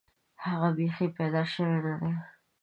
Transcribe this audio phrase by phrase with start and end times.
[0.45, 2.13] هغه بیخي پیدا شوی نه دی.